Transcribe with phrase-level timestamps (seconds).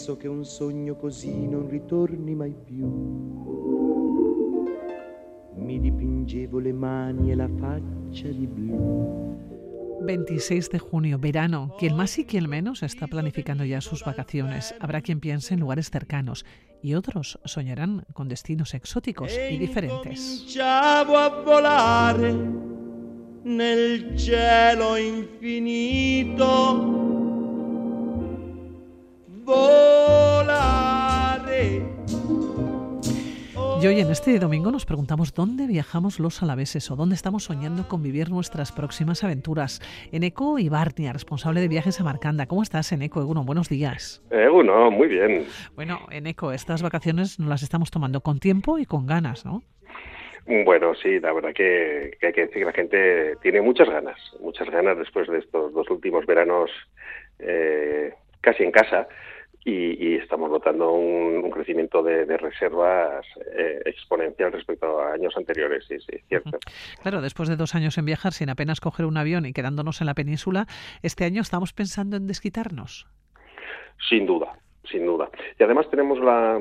[0.00, 2.86] penso che un sogno così non ritorni mai più.
[5.56, 9.36] Mi dipingevo le mani e la faccia di blu.
[10.00, 11.74] 26 de junio, verano.
[11.78, 14.74] Quien más y quien menos está planificando ya sus vacaciones.
[14.80, 16.46] Habrá quien piense en lugares cercanos
[16.80, 20.46] y otros soñarán con destinos exóticos y diferentes.
[21.44, 22.34] Volare
[23.44, 26.48] nel cielo infinito.
[29.44, 29.89] Volare.
[33.82, 37.88] Y hoy en este domingo nos preguntamos dónde viajamos los alaveses o dónde estamos soñando
[37.88, 39.80] con vivir nuestras próximas aventuras.
[40.12, 42.44] Eneco Ibarnia, responsable de viajes a Marcanda.
[42.44, 43.22] ¿Cómo estás, Eneco?
[43.22, 44.22] Eguno, buenos días.
[44.30, 45.46] Eguno, muy bien.
[45.76, 49.62] Bueno, Eneco, estas vacaciones nos las estamos tomando con tiempo y con ganas, ¿no?
[50.66, 54.18] Bueno, sí, la verdad que, que hay que decir que la gente tiene muchas ganas,
[54.40, 56.70] muchas ganas después de estos dos últimos veranos
[57.38, 59.08] eh, casi en casa
[59.64, 65.36] y, y estamos notando un, un crecimiento de, de reservas eh, exponencial respecto a años
[65.36, 66.58] anteriores, sí, sí, cierto.
[67.02, 70.06] Claro, después de dos años en viajar sin apenas coger un avión y quedándonos en
[70.06, 70.66] la península,
[71.02, 73.06] este año estamos pensando en desquitarnos.
[74.08, 74.58] Sin duda,
[74.90, 75.28] sin duda.
[75.58, 76.58] Y además tenemos la,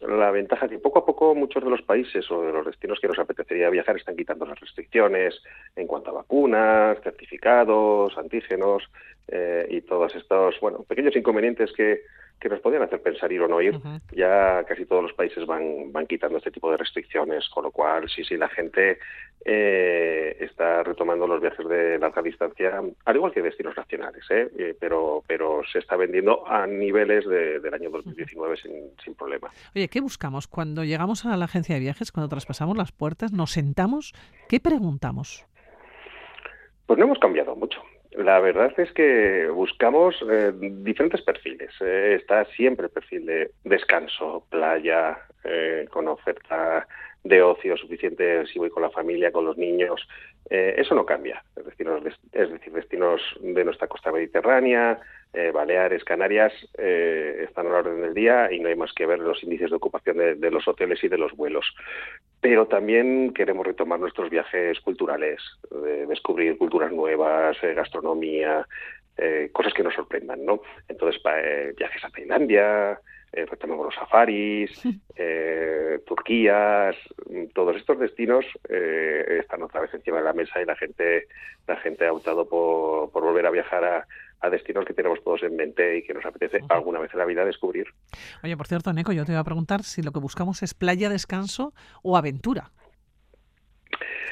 [0.00, 3.06] la ventaja que poco a poco muchos de los países o de los destinos que
[3.06, 5.40] nos apetecería viajar están quitando las restricciones
[5.76, 8.82] en cuanto a vacunas, certificados, antígenos
[9.28, 12.00] eh, y todos estos, bueno, pequeños inconvenientes que,
[12.40, 13.78] que nos podían hacer pensar ir o no ir.
[14.12, 18.08] Ya casi todos los países van, van quitando este tipo de restricciones, con lo cual,
[18.08, 18.98] sí, sí, la gente
[19.44, 24.48] eh, está retomando los viajes de larga distancia, al igual que destinos nacionales, ¿eh?
[24.58, 28.72] Eh, pero, pero se está vendiendo a niveles de- del año 2019 sin,
[29.04, 29.50] sin problema.
[29.74, 30.46] Oye, ¿qué buscamos?
[30.48, 34.12] Cuando llegamos a la agencia de viajes, cuando traspasamos las puertas, nos sentamos,
[34.48, 35.46] ¿qué preguntamos?
[36.86, 37.80] Pues no hemos cambiado mucho.
[38.12, 41.70] La verdad es que buscamos eh, diferentes perfiles.
[41.80, 46.86] Eh, está siempre el perfil de descanso, playa, eh, con oferta
[47.22, 50.06] de ocio suficiente si voy con la familia, con los niños.
[50.48, 51.42] Eh, eso no cambia.
[51.56, 51.66] Es
[52.32, 54.98] es decir, destinos de nuestra costa mediterránea,
[55.32, 59.06] eh, Baleares, Canarias, eh, están a la orden del día y no hay más que
[59.06, 61.66] ver los índices de ocupación de, los hoteles y de los vuelos.
[62.40, 65.40] Pero también queremos retomar nuestros viajes culturales,
[65.70, 68.66] de descubrir culturas nuevas, eh, gastronomía,
[69.16, 70.62] eh, cosas que nos sorprendan, ¿no?
[70.88, 72.98] Entonces, eh, viajes a Tailandia,
[73.32, 74.70] eh, retomamos los safaris,
[75.16, 76.96] eh, Turquías,
[77.54, 81.26] todos estos destinos eh, están otra vez encima de la mesa y la gente,
[81.66, 84.06] la gente ha optado por, por volver a viajar a,
[84.40, 87.24] a destinos que tenemos todos en mente y que nos apetece alguna vez en la
[87.26, 87.86] vida descubrir.
[88.42, 91.08] Oye, por cierto, Neco, yo te iba a preguntar si lo que buscamos es playa,
[91.08, 92.70] descanso o aventura.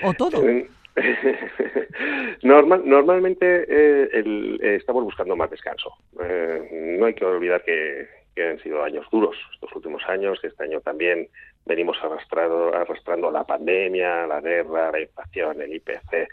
[0.02, 0.48] O todo.
[0.48, 0.68] Eh,
[2.42, 5.92] Normal, normalmente eh, el- eh, estamos buscando más descanso.
[6.22, 8.06] Eh, no hay que olvidar que,
[8.38, 11.28] que han sido años duros estos últimos años, este año también
[11.66, 16.28] venimos arrastrado, arrastrando la pandemia, la guerra, la inflación, el IPC.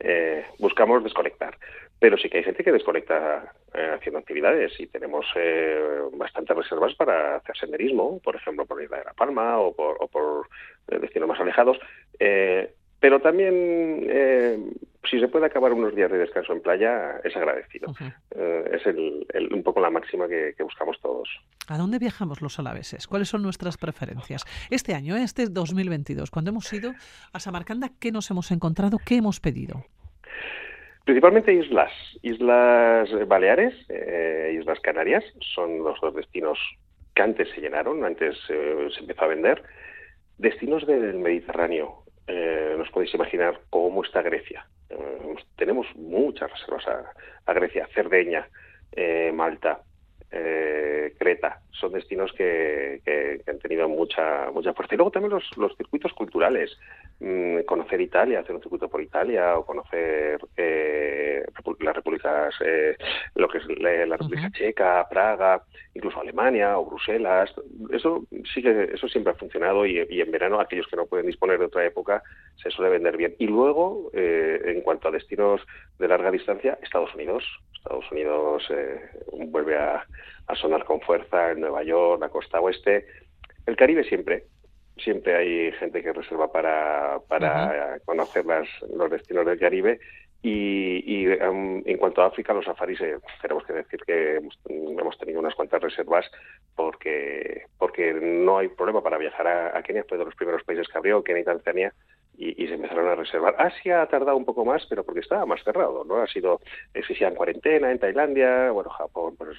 [0.00, 1.58] Eh, buscamos desconectar.
[1.98, 6.94] Pero sí que hay gente que desconecta eh, haciendo actividades y tenemos eh, bastantes reservas
[6.94, 10.46] para hacer senderismo, por ejemplo, por Isla de la Palma o por, o por
[10.86, 11.76] eh, destinos más alejados.
[13.00, 14.58] Pero también, eh,
[15.08, 17.92] si se puede acabar unos días de descanso en playa, es agradecido.
[18.34, 21.28] Eh, es el, el- un poco la máxima que, que buscamos todos.
[21.68, 23.06] ¿A dónde viajamos los alaveses?
[23.06, 24.44] ¿Cuáles son nuestras preferencias?
[24.70, 25.22] Este año, ¿eh?
[25.22, 26.92] este 2022, cuando hemos ido
[27.32, 28.98] a Samarcanda, ¿qué nos hemos encontrado?
[29.04, 29.84] ¿Qué hemos pedido?
[31.04, 31.92] Principalmente islas,
[32.22, 36.58] islas Baleares, eh, islas Canarias, son los dos destinos
[37.14, 39.62] que antes se llenaron, antes se empezó a vender.
[40.36, 44.66] Destinos del Mediterráneo, eh, nos podéis imaginar cómo está Grecia.
[44.90, 47.12] Eh, tenemos muchas reservas a,
[47.46, 48.48] a Grecia, Cerdeña,
[48.92, 49.80] eh, Malta,
[50.30, 54.94] eh, Creta, son destinos que, que- que han tenido mucha mucha fuerza.
[54.94, 56.76] Y luego también los, los circuitos culturales,
[57.20, 61.44] Mm, conocer Italia, hacer un circuito por Italia o conocer eh,
[61.80, 62.96] las repúblicas, eh,
[63.34, 64.42] lo que es la, la República.
[64.52, 65.64] Checa, Praga,
[65.94, 67.52] incluso Alemania o Bruselas.
[67.92, 68.22] Eso
[68.54, 71.64] sigue, eso siempre ha funcionado y, y en verano aquellos que no pueden disponer de
[71.64, 72.22] otra época
[72.62, 73.34] se suele vender bien.
[73.40, 75.60] Y luego, eh, en cuanto a destinos
[75.98, 77.42] de larga distancia, Estados Unidos.
[77.78, 79.00] Estados Unidos eh,
[79.32, 80.04] vuelve a,
[80.46, 83.06] a sonar con fuerza en Nueva York, la costa oeste.
[83.66, 84.44] El Caribe siempre,
[84.96, 90.00] siempre hay gente que reserva para, para conocer las, los destinos del Caribe.
[90.40, 94.56] Y, y um, en cuanto a África, los safaris, eh, tenemos que decir que hemos,
[94.68, 96.30] hemos tenido unas cuantas reservas
[96.76, 100.86] porque porque no hay problema para viajar a, a Kenia, fue de los primeros países
[100.86, 101.92] que abrió, Kenia y Tanzania,
[102.38, 103.56] y, se empezaron a reservar.
[103.58, 106.22] Asia ha tardado un poco más, pero porque estaba más cerrado, ¿no?
[106.22, 106.60] Ha sido,
[106.94, 109.58] existía en cuarentena en Tailandia, bueno, Japón pues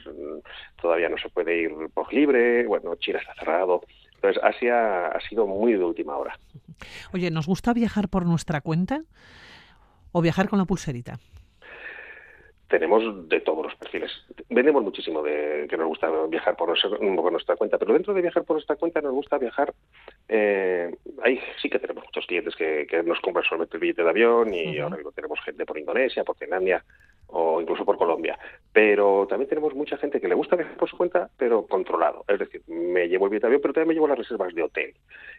[0.82, 3.82] todavía no se puede ir por libre, bueno, China está cerrado.
[4.16, 6.40] Entonces, Asia ha sido muy de última hora.
[7.14, 9.02] Oye, ¿nos gusta viajar por nuestra cuenta
[10.12, 11.20] o viajar con la pulserita?
[12.70, 14.12] Tenemos de todos los perfiles.
[14.50, 16.70] Vendemos muchísimo de que nos gusta viajar por,
[17.32, 19.74] nuestra cuenta, pero dentro de viajar por nuestra cuenta nos gusta viajar.
[20.28, 24.54] Eh, ahí sí que tenemos muchos clientes que, nos compran solamente el billete de avión
[24.54, 26.84] y ahora mismo tenemos gente por Indonesia, por Tailandia
[27.28, 28.38] o incluso por Colombia.
[28.72, 32.24] Pero también tenemos mucha gente que le gusta viajar por su cuenta, pero controlado.
[32.28, 34.64] Es decir, me llevo el billete de avión, pero también me llevo las reservas de
[34.64, 34.94] hotel.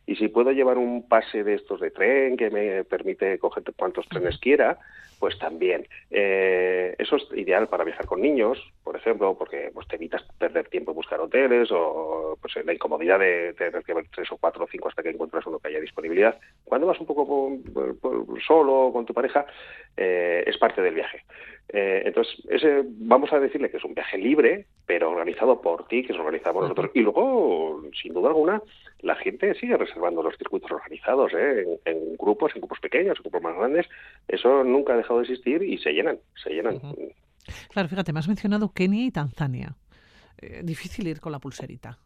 [0.06, 4.09] Y si puedo llevar un pase de estos de tren que me permite coger cuantos
[4.09, 4.79] trenes quiera,
[5.21, 5.87] pues también.
[6.11, 10.69] Eh, eso es ideal para viajar con niños, por ejemplo, porque pues, te evitas perder
[10.69, 14.65] tiempo en buscar hoteles o pues, la incomodidad de tener que ver tres o cuatro
[14.65, 16.41] o cinco hasta que encuentras uno que haya disponibilidad.
[16.65, 17.53] Cuando vas un poco
[18.47, 19.44] solo con tu pareja,
[19.94, 21.23] eh, es parte del viaje.
[21.69, 26.03] Eh, entonces, ese, vamos a decirle que es un viaje libre, pero organizado por ti,
[26.03, 26.91] que es organizamos nosotros.
[26.95, 28.63] Y luego, sin duda alguna,
[29.01, 31.67] la gente sigue reservando los circuitos organizados, ¿eh?
[31.85, 33.87] en, grupos, en grupos pequeños, en grupos más grandes.
[34.29, 36.81] Eso nunca ha dejado de existir y se llenan, se llenan.
[37.71, 39.75] Claro, fíjate, me has mencionado Kenia y Tanzania.
[40.39, 41.99] Eh, difícil ir con la pulserita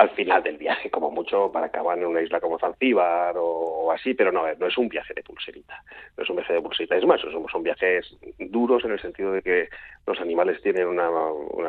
[0.00, 4.14] al final del viaje, como mucho para acabar en una isla como Zanzíbar o así,
[4.14, 5.84] pero no, es un viaje de pulserita,
[6.16, 9.42] no es un viaje de pulserita, es más, son, viajes duros en el sentido de
[9.42, 9.68] que
[10.06, 11.10] los animales tienen una,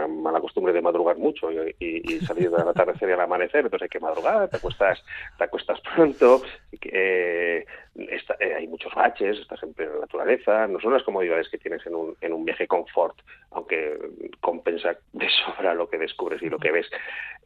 [0.07, 3.89] mala costumbre de madrugar mucho y, salir de la atardecer y al amanecer, entonces hay
[3.89, 5.03] que madrugar, te acuestas,
[5.37, 6.41] te acuestas pronto,
[6.83, 7.65] eh,
[7.97, 11.95] eh, hay muchos baches, estás en plena naturaleza, no son las comodidades que tienes en
[11.95, 13.17] un, en un viaje confort,
[13.51, 13.97] aunque
[14.41, 16.87] compensa de sobra lo que descubres y lo que ves.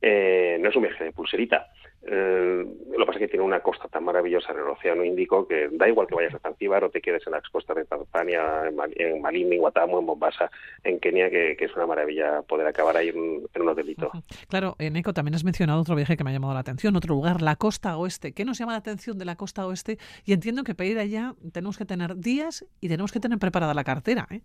[0.01, 1.67] Eh, no es un viaje de pulserita.
[2.07, 5.47] Eh, lo que pasa es que tiene una costa tan maravillosa en el Océano Índico
[5.47, 8.63] que da igual que vayas a Zanzíbar o te quedes en las costas de Tanzania,
[8.67, 10.51] en, Malindi, en Guatamo, en Mombasa,
[10.83, 13.17] en Kenia, que, es una maravilla poder acabar ahí en,
[13.59, 14.11] un hotelito.
[14.47, 17.15] Claro, en Eco también has mencionado otro viaje que me ha llamado la atención, otro
[17.15, 18.33] lugar, la costa oeste.
[18.33, 19.97] ¿Qué nos llama la atención de la costa oeste?
[20.25, 23.73] Y entiendo que para ir allá tenemos que tener días y tenemos que tener preparada
[23.73, 24.27] la cartera.
[24.29, 24.41] ¿eh?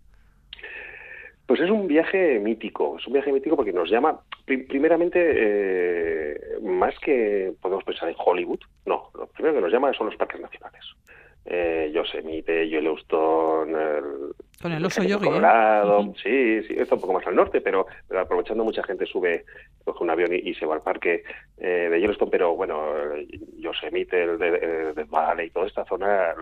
[1.51, 6.97] Pues es un viaje mítico, es un viaje mítico porque nos llama, primeramente, eh, más
[6.99, 10.81] que podemos pensar en Hollywood, no, lo primero que nos llama son los parques nacionales.
[11.43, 16.13] Eh, Yosemite, Yellowstone, el, con el oso yogi, ¿eh?
[16.23, 17.85] sí, sí, está un poco más al norte, pero,
[18.17, 19.43] aprovechando mucha gente sube,
[19.83, 21.23] coge un avión y, se va al parque
[21.57, 22.93] eh, de Yellowstone, pero bueno,
[23.57, 26.33] Yosemite, el de, de, Valley, toda esta zona,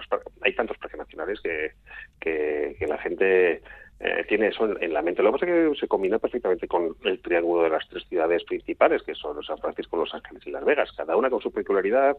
[0.41, 1.71] hay tantos parques nacionales que,
[2.19, 3.63] que, que la gente
[4.00, 5.22] eh, tiene eso en, la mente.
[5.22, 8.44] Lo que pasa es que se combina perfectamente con el triángulo de las tres ciudades
[8.44, 12.18] principales, que son San Francisco, Los Ángeles y Las Vegas, cada una con su peculiaridad.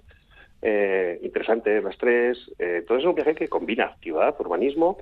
[0.63, 2.39] Eh, interesante las tres.
[2.59, 4.99] Eh, entonces es un viaje que combina ciudad, urbanismo,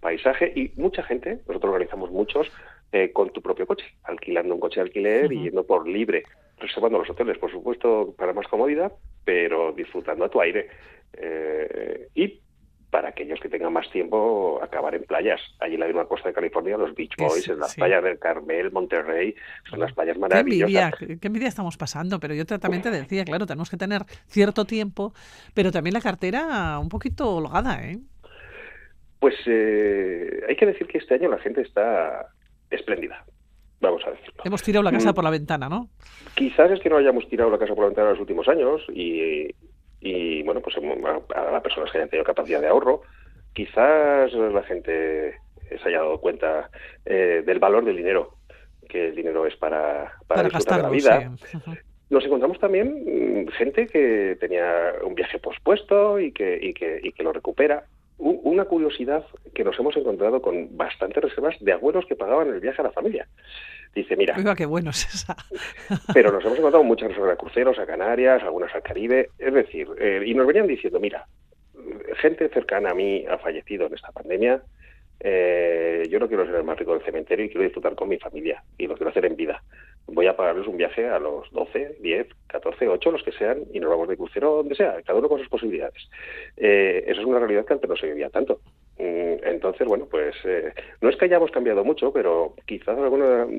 [0.00, 2.50] paisaje y mucha gente, nosotros organizamos muchos,
[2.92, 6.24] eh, con tu propio coche, alquilando un coche de alquiler y yendo por libre,
[6.58, 8.92] reservando los hoteles, por supuesto, para más comodidad,
[9.24, 10.68] pero disfrutando a tu aire.
[11.14, 12.40] Eh, y
[12.92, 15.40] para aquellos que tengan más tiempo acabar en playas.
[15.60, 18.70] Allí en la misma costa de California, los Beach Boys, en las playas del Carmel,
[18.70, 19.34] Monterrey,
[19.70, 20.92] son las playas maravillosas.
[20.98, 25.14] Qué envidia, estamos pasando, pero yo también te decía, claro, tenemos que tener cierto tiempo,
[25.54, 27.98] pero también la cartera un poquito holgada, ¿eh?
[29.18, 32.26] Pues eh, hay que decir que este año la gente está
[32.68, 33.24] espléndida.
[33.80, 34.42] Vamos a decirlo.
[34.44, 35.14] Hemos tirado la casa mm.
[35.14, 35.88] por la ventana, ¿no?
[36.34, 38.82] Quizás es que no hayamos tirado la casa por la ventana en los últimos años
[38.90, 39.48] y,
[41.34, 43.02] a las personas que hayan tenido capacidad de ahorro,
[43.52, 46.70] quizás la gente se haya dado cuenta
[47.04, 48.36] eh, del valor del dinero,
[48.88, 51.32] que el dinero es para, para, disfrutar de la vida.
[52.10, 57.12] Nos encontramos también mm, gente que tenía un viaje pospuesto y que, y que, y
[57.12, 57.84] que lo recupera.
[58.18, 62.80] Una curiosidad que nos hemos encontrado con bastantes reservas de abuelos que pagaban el viaje
[62.80, 63.26] a la familia.
[63.94, 64.34] Dice, mira.
[64.36, 65.36] Oiga, qué bueno es esa.
[66.14, 69.30] pero nos hemos encontrado muchas reservas de cruceros a Canarias, algunas al Caribe.
[69.38, 71.26] Es decir, eh, y nos venían diciendo, mira,
[72.16, 74.62] gente cercana a mí ha fallecido en esta pandemia.
[75.24, 78.18] Eh, yo no quiero ser el más rico del cementerio y quiero disfrutar con mi
[78.18, 79.62] familia y lo quiero hacer en vida.
[80.06, 83.78] Voy a pagarles un viaje a los 12, 10, 14, 8, los que sean, y
[83.78, 86.08] nos vamos de crucero donde sea, cada uno con sus posibilidades.
[86.56, 88.60] Eh, eso es una realidad que antes no se vivía tanto.
[89.42, 92.96] Entonces, bueno, pues eh, no es que hayamos cambiado mucho, pero quizás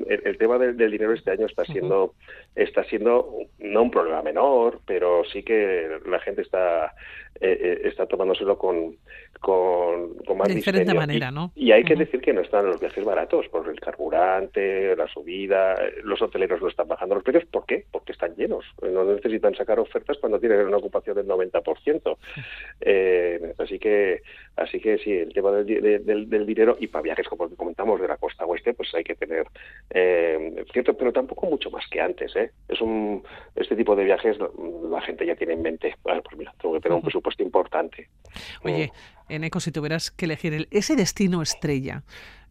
[0.08, 2.14] el, tema del, dinero este año está siendo,
[2.54, 6.94] está siendo no un problema menor, pero sí que la gente está,
[7.40, 8.96] eh, eh, está tomándoselo con,
[9.44, 11.52] con, más de diferente manera, ¿no?
[11.54, 15.76] Y hay que decir que no están los viajes baratos por el carburante, la subida,
[16.02, 17.44] los hoteleros no están bajando los precios.
[17.50, 17.84] ¿Por qué?
[17.92, 18.64] Porque están llenos.
[18.80, 22.16] No necesitan sacar ofertas cuando tienen una ocupación del 90%.
[22.86, 24.20] Eh, así que
[24.56, 28.16] así que sí, el tema del, del, dinero y para viajes como comentamos de la
[28.16, 29.46] costa oeste, pues hay que tener
[29.90, 32.34] eh, cierto, pero tampoco mucho más que antes.
[32.36, 32.50] ¿eh?
[32.68, 33.22] Es un
[33.54, 34.36] este tipo de viajes
[34.90, 35.96] la gente ya tiene en mente.
[36.02, 38.08] Bueno, pues mira, tengo que tener un presupuesto importante.
[38.62, 38.90] Oye,
[39.34, 42.04] en Eco, si tuvieras que elegir ese destino estrella,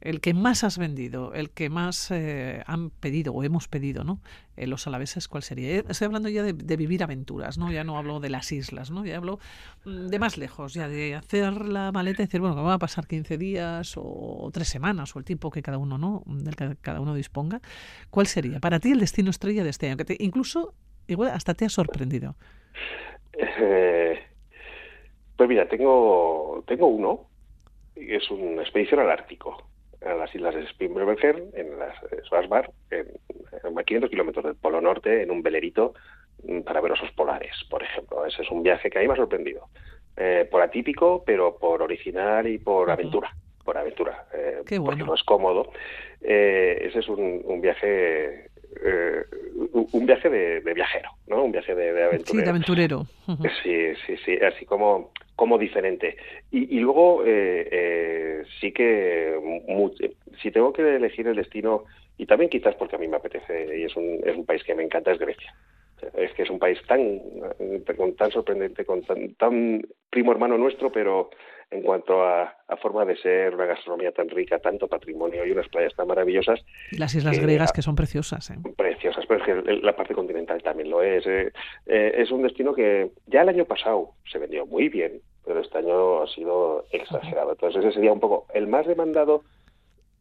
[0.03, 4.19] el que más has vendido, el que más eh, han pedido o hemos pedido, ¿no?
[4.57, 5.77] Eh, los alaveses, ¿cuál sería?
[5.77, 7.71] Eh, estoy hablando ya de, vivir aventuras, ¿no?
[7.71, 9.05] Ya no hablo de las islas, ¿no?
[9.05, 9.39] Ya hablo
[9.85, 12.79] mm, de más lejos, ya de hacer la maleta y decir, bueno, que va a
[12.79, 16.23] pasar 15 días o, tres semanas o el tiempo que cada uno, ¿no?
[16.25, 17.61] Del que cada uno disponga.
[18.09, 19.95] ¿Cuál sería para ti el destino estrella de este año?
[19.95, 20.73] Que te, incluso,
[21.07, 22.35] igual, hasta te ha sorprendido.
[25.43, 27.27] Pues mira, tengo, tengo uno,
[27.97, 29.61] es una expedición al Ártico,
[30.01, 31.97] a las islas de Spinbergen, en las
[32.29, 33.07] Svalbard, en,
[33.77, 35.95] a 500 kilómetros del Polo Norte, en un velerito
[36.47, 38.25] mm, para ver osos polares, por ejemplo.
[38.25, 39.67] Ese es un viaje que a mí me ha sorprendido.
[40.15, 43.35] Eh, por atípico, pero por original y por aventura.
[43.65, 44.27] Por aventura.
[44.33, 44.91] Eh, Qué bueno.
[44.91, 45.73] Porque no es cómodo.
[46.21, 48.47] Eh, ese es un, un viaje
[48.81, 49.25] eh,
[49.73, 51.43] un viaje de, viajero, ¿no?
[51.43, 52.25] Un viaje de, aventurero.
[52.25, 53.05] Sí, de aventurero.
[53.63, 56.17] Sí, sí, sí, así como, como diferente.
[56.51, 59.37] Y, luego eh, eh, sí que
[60.41, 61.85] si tengo que elegir el destino,
[62.17, 64.75] y también quizás porque a mí me apetece y es un, es un país que
[64.75, 65.53] me encanta, es Grecia
[66.13, 67.21] es que es un país tan,
[68.17, 71.29] tan sorprendente, con tan, tan primo hermano nuestro, pero
[71.73, 75.93] en cuanto a, forma de ser, una gastronomía tan rica, tanto patrimonio y unas playas
[75.95, 76.59] tan maravillosas.
[76.91, 78.49] Las islas griegas que son preciosas.
[78.51, 78.55] ¿eh?
[78.75, 81.25] Preciosas, pero es que la parte continental también lo es.
[81.25, 81.51] Eh.
[81.85, 85.77] Eh, es un destino que ya el año pasado se vendió muy bien, pero este
[85.77, 87.51] año ha sido exagerado.
[87.51, 89.43] Entonces ese sería un poco el más demandado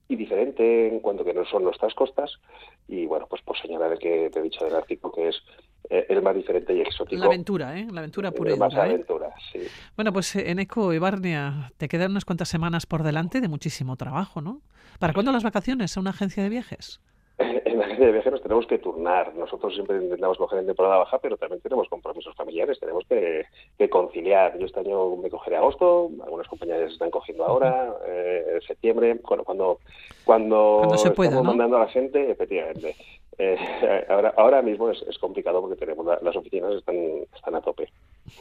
[0.09, 2.31] y diferente en cuanto que no son nuestras costas.
[2.89, 5.37] Y bueno, pues por señalar el que te he dicho del Ártico, que es
[5.91, 7.21] eh, el más diferente y exótico.
[7.21, 7.87] La aventura, ¿eh?
[7.91, 8.81] La aventura pura y Más ¿eh?
[8.81, 9.61] aventura, sí.
[9.97, 13.97] Bueno, pues en Eco y Barnia te quedan unas cuantas semanas por delante de muchísimo
[13.97, 14.63] trabajo, ¿no?
[14.99, 17.01] ¿Para cuándo las vacaciones a una agencia de viajes?
[17.39, 19.35] en la agencia de viajes nos tenemos que turnar.
[19.35, 23.47] Nosotros siempre intentamos coger en temporada baja, pero también tenemos compromisos familiares, tenemos que,
[23.91, 24.59] conciliar.
[24.59, 29.79] Yo este año me cogeré agosto, algunas compañías están cogiendo ahora, eh, septiembre, bueno, cuando,
[30.25, 32.97] cuando, se pueda, estamos mandando a la gente, efectivamente.
[33.39, 33.57] Eh,
[34.09, 36.97] ahora, ahora mismo es, complicado porque tenemos las oficinas están,
[37.35, 37.89] están a tope.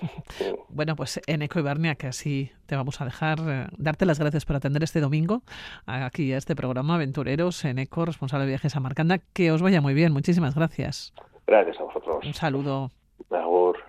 [0.69, 4.19] Bueno, pues en Eco y Barnia, que así te vamos a dejar, eh, darte las
[4.19, 5.41] gracias por atender este domingo
[5.85, 9.19] aquí a este programa Aventureros en Eco, responsable de viajes a Marcanda.
[9.33, 10.13] Que os vaya muy bien.
[10.13, 11.13] Muchísimas gracias.
[11.45, 12.25] Gracias a vosotros.
[12.25, 12.91] Un saludo.